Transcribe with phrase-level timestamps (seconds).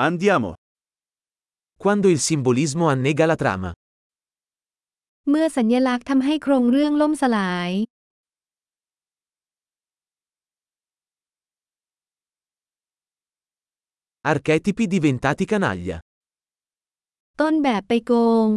[0.00, 0.54] Andiamo.
[1.76, 3.70] Quando il simbolismo annega la trama.
[5.28, 7.70] เมื่อสัญลักษณ์ทำให้โครงเรื่องล่มสลาย
[14.32, 15.96] Archetipi diventati canaglia.
[17.40, 18.12] ต้นแบบไปโก
[18.46, 18.48] ง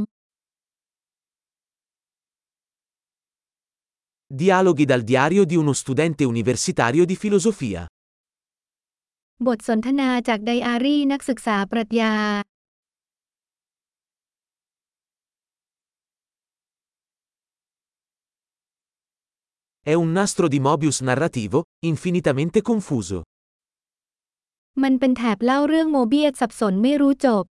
[4.39, 7.81] Dialoghi dal diario di uno studente universitario di filosofia.
[9.46, 12.14] บทสนทนาจากไดอารี่นักศึกษาปรัชญา
[19.92, 21.58] È un nastro di Mobius narrativo,
[21.92, 23.18] infinitamente confuso.
[24.82, 27.44] มันเป็นแถบเล่าเรื่องโมเบียสสับสนไม่รู้จบ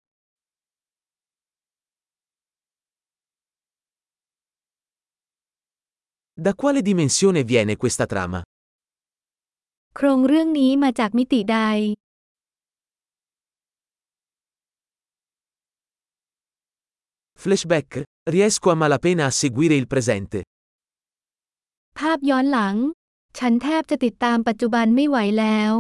[6.46, 8.40] Da quale dimensione viene questa trama?
[9.97, 11.59] โครงเรื่องนี้มาจากมิติใด
[17.43, 17.89] Flashback?
[18.35, 20.39] Riesco a malapena a seguire il presente.
[21.99, 22.77] ภาพย้อนหลัง
[23.39, 25.73] ฉันแทบจะติดตามปัจจุบันไม่ไหวแล้ว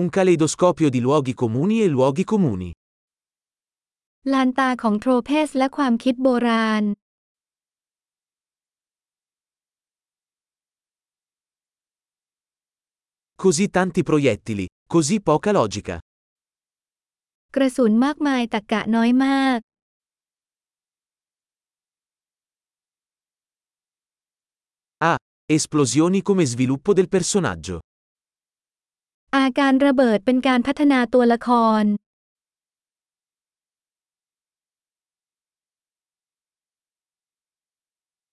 [0.00, 2.70] Un caleidoscopio di luoghi comuni e luoghi comuni.
[4.32, 6.84] ลานตาของโทรเพสและความคิดโบราณ
[13.42, 15.96] Così tanti proiettili, così poca logica.
[17.54, 19.58] กระสุนมากมายตะกะน้อยมาก
[25.56, 27.76] Esplosioni come sviluppo del personaggio.
[29.36, 31.48] อาการระเบิดเป็นการพัฒนาตัวละค
[31.82, 31.84] ร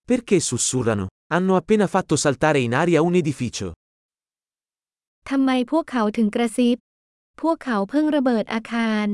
[0.07, 1.07] Perché sussurrano?
[1.33, 3.67] Hanno appena fatto saltare in aria un edificio.
[5.29, 6.77] ทำไมพวกเขาถึงกระซิบ
[7.41, 9.07] พวกเขาเพิ่งระเบิดอาคาร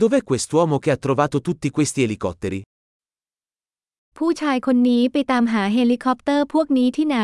[0.00, 2.60] Dov'è quest'uomo che ha trovato tutti questi elicotteri?
[4.18, 7.18] ผู้ชายคนนี้ไปตามหาเฮลิคอปเตอร์พวกนี้ที่ไหน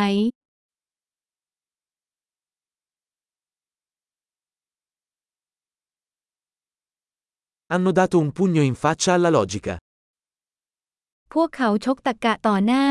[7.72, 9.74] Hanno dato un pugno in faccia alla logica.
[11.32, 12.84] พวกเขาชกตะกะต่อหน้า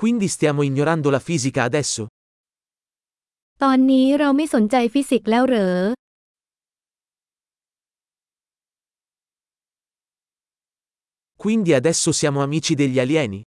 [0.00, 2.02] Quindi stiamo ignorando la fisica adesso?
[3.62, 5.74] ตอนนี้เราไม่สนใจฟิสิกส์แล้วเหรอ
[11.42, 13.40] Quindi adesso siamo amici degli alieni?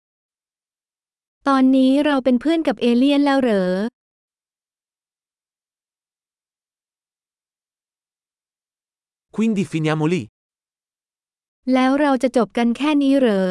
[1.48, 3.70] ตอนนี้เราเป็นเพื่อนกับเอเลี่ยนแล้วเหรอ
[9.39, 10.22] Quindi finiamo lì?
[11.73, 13.50] แล้วเราจะจบกันแค่นี้เหรอ